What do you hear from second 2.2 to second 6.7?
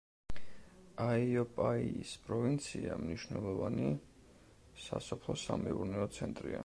პროვინცია მნიშვნელოვანი სასოფლო-სამეურნეო ცენტრია.